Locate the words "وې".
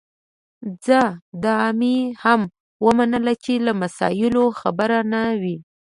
5.41-5.57